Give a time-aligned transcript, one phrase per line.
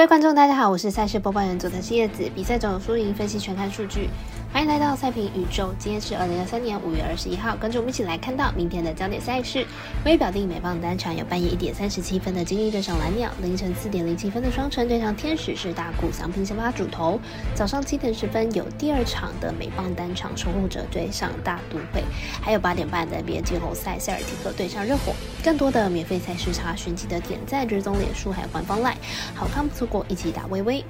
[0.00, 2.26] 各位观众，大家好，我是赛事播报员佐藤希叶子。
[2.34, 4.08] 比赛中输赢分析，全看数据。
[4.52, 5.72] 欢迎来到赛评宇宙。
[5.78, 9.64] 今天是二零二三年五月二十一号，跟着我们一起来看到明天的焦点赛事。
[10.04, 17.18] 微表定美棒单场有半夜一点三十七分的金鹰对上蓝鸟，凌晨四点零七分的双城对上天使是大谷翔平先发主投。
[17.54, 22.02] 早上七点十分有第二场的美棒单场守护者对上大都会，
[22.42, 25.14] 还有八点半的 NBA 季后赛塞尔提克对上热火。
[25.44, 28.96] 更多的免费赛事查询，记得点赞、追踪脸书还有官方 LINE，
[29.32, 30.84] 好看不错过，一起打微微。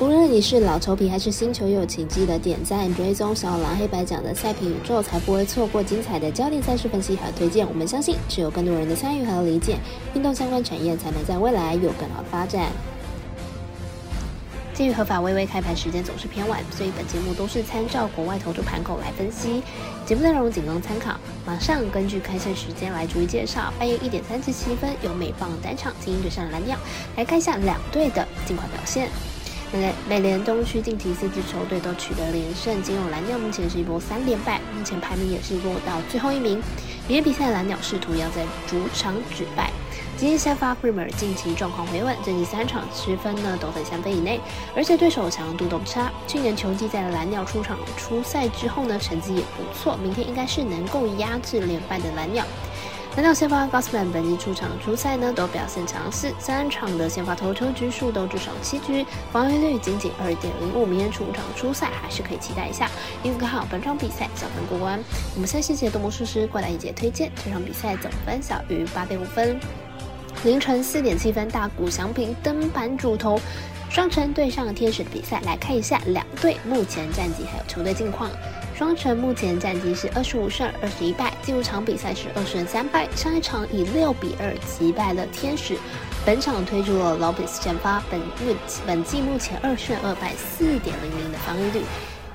[0.00, 7.66] 无论你是老球皮还是新球友，请记得点赞、追踪小狼黑白奖的赛评宇宙，才不会错过精彩的焦点赛事分析和推荐。
[7.66, 9.76] 我们相信，只有更多人的参与和理解，
[10.14, 12.70] 运动相关产业才能在未来有更好发展。
[14.72, 19.64] 鉴于合法微微开盘时间总是偏晚，所以本节目都是参照国外投注盘口来分析，
[20.06, 21.16] 节目内容仅供参考。
[21.44, 23.72] 马上根据开赛时间来逐一介绍。
[23.76, 26.78] 半夜一点三十七分，由美棒单场精英对上蓝鸟，
[27.16, 29.08] 来看一下两队的近况表现。
[29.70, 36.54] 美美联东区近期四支球队都取得连胜，仅有蓝鸟目前是一波三连败，目前排名也是落到最后一名。
[37.06, 39.70] 明天比赛蓝鸟试图要在主场止败。
[40.16, 44.40] 今天先发 r i m e r 近期状况回稳，最近三场失分呢都在三分以内，
[44.74, 46.10] 而且对手强度都不差。
[46.26, 52.42] 去年球季在蓝鸟出场出赛之后呢，成绩也不错，明天应该是能够压制连败的蓝鸟。
[53.18, 62.88] 蓝鸟先发 Gosman，本季出场初赛呢都表现强势，三场的先发投球局数都至少七局，防御率仅仅二点零五，明天出场初赛还是可以期待一下。
[63.24, 65.02] 因此看好本场比赛小分过关。
[65.34, 69.58] 我们先谢谢多魔术师过来一节推荐，这场比赛总分小于八点五分。
[70.44, 73.40] 凌晨四点七分，大谷翔平登板主投，
[73.90, 78.30] 双城对上天使的比赛，来看一下两队目前战绩还有球队近况。
[78.78, 85.76] 双城目前战绩是二十五胜二十一败，进入场比赛是二胜三败，上一场以六比二击败了天使。
[86.24, 88.54] 本场推出了 Lopez 先发，本目
[88.86, 91.82] 本季目前二胜二败，四点零零的防御率。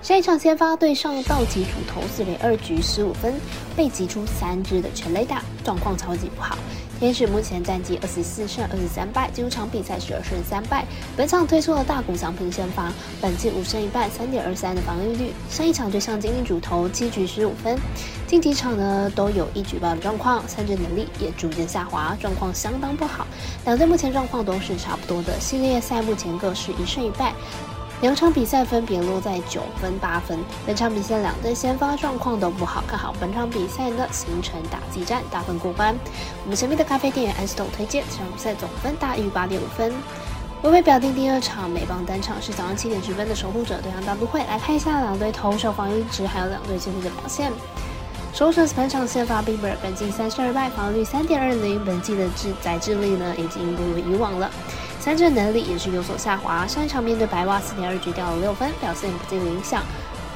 [0.02, 3.33] 上一场先发对上道奇主投四连二局十五分，
[3.73, 6.57] 被击出三支的全垒打，状况超级不好。
[7.03, 10.86] 天使目前战绩二十四胜二十三败，进入场比赛十二胜三败。
[11.18, 15.34] 本场推出了大谷翔平先发，本季五胜一败，三点二三的防御率。
[15.50, 17.78] 上一场对上精英主投七局十五分，
[18.25, 23.28] 近几场呢都有一举报的状况，三振能力也逐渐下滑，状况相当不好。
[23.66, 27.34] 两队目前状况都是差不多的，系列赛目前各是一胜一败。
[28.03, 30.38] 两场比赛分别落在九分、八分。
[30.66, 35.96] 本场比赛两队先发状况都不好，看好本场比赛呢形成打击战，大分过关。
[36.44, 39.94] 我们神秘的咖啡店员 S 豆推荐这场比赛总分大于八点五分。
[40.63, 47.53] 微微表定第二场美邦单场是早上七点十分的守护者对上大都会，来看一下两队投手防御值还有两队球队的表现。
[48.34, 54.52] 守护者本场先发 Bieber，本季三十二败，防御率三点二零，本季的智载智力呢已经不如以往了。
[55.03, 59.84] 三振能力也是有所下滑，上一场面对白袜四点二局掉了六分，表现不尽理想。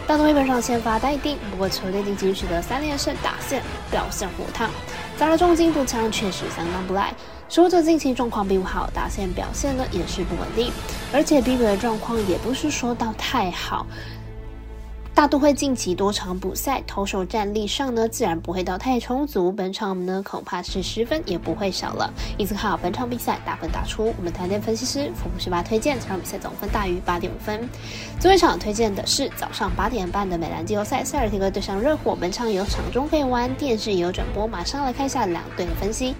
[0.05, 4.69] 大都会本场先发待定，不过球队近期取得三连胜，打线表现火烫，
[5.15, 7.13] 砸了重金步枪确实相当不赖。
[7.47, 10.69] 守护者近期状况并不好，打线表现呢也是不稳定，
[11.13, 13.87] 而且 b i 的状况也不是说到太好。
[15.17, 19.51] 大都会近期多场补赛，投手战力上呢，自然不会到太充足。
[19.51, 22.13] 本场呢，恐怕是十分也不会少了。
[22.37, 24.13] 因此看好本场比赛大分打出。
[24.15, 27.67] 我们团队分析师福布十八推荐这场比赛总分大于八点五分。
[28.19, 32.15] 最后一场推荐的是早上八点半的美兰季后赛，塞尔提克对上热火。
[32.15, 34.45] 本场有场中可以玩，电视也有转播。
[34.45, 36.13] 马上来看一下两队的分析。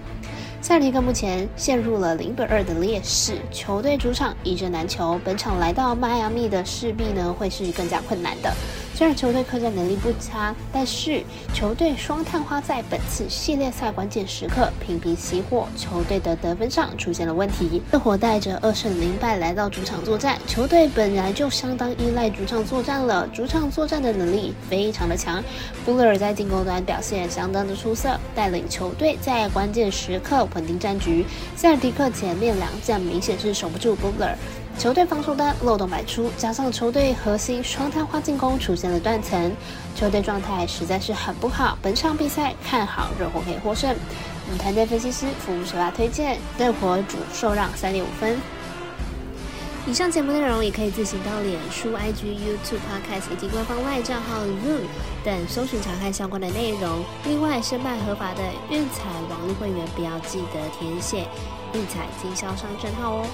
[0.60, 5.20] 塞尔提克目前陷入了零比二的劣势，球队主场一阵难求。
[5.24, 8.52] 本场来到迈阿密的势必呢会是更加困难的。
[8.98, 11.22] 虽然球队客战能力不差，但是
[11.54, 17.80] 球队双探花在本次系列赛关键时刻频频熄火，球队的得分上出现了问题。
[17.92, 25.40] 热火带着二胜零败来到主场作战，球队本来就相当依赖主场作战了，主场作战的能力非常的强。
[25.84, 31.24] 布勒尔在进攻端表现相当的出色，带领球队在关键时刻稳定战局。
[31.54, 34.36] 塞尔迪克前面两战明显是守不住布勒尔。
[34.78, 39.52] 球队防守端漏洞百出，加上球队核心双探花进攻出现了断层，
[39.96, 41.76] 球队状态实在是很不好。
[41.82, 43.92] 本场比赛看好热火可以获胜。
[44.46, 48.38] 我们团队分析师服务手拉推荐热火主受让三点五分。
[49.84, 54.82] 以上节目内容也可以自行到脸书、IG、YouTube、Podcast 以及官方外账号 Zoom
[55.24, 57.02] 等搜寻查看相关的内容。
[57.24, 61.26] 另外，申办合法的运彩网络会员，不要记得填写
[61.74, 63.26] 运彩经销商证号哦。